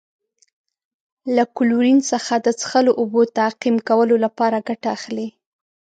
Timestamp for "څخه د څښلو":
2.11-2.91